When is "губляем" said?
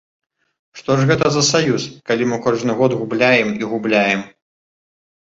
3.05-3.47, 3.75-4.29